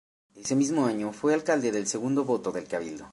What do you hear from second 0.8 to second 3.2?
año fue alcalde de segundo voto del cabildo.